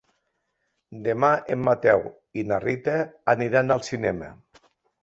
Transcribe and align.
Demà 1.07 1.29
en 1.57 1.61
Mateu 1.67 2.03
i 2.45 2.49
na 2.53 2.61
Rita 2.65 2.97
aniran 3.39 3.75
al 3.79 3.89
cinema. 3.93 4.35